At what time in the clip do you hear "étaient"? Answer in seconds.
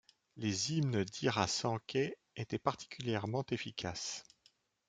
2.35-2.57